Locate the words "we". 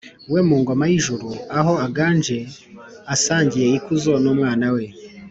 0.31-0.39, 4.75-4.85